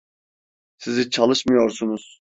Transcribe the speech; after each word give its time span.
Siz 0.77 0.97
hiç 0.97 1.13
çalışmıyorsunuz? 1.13 2.21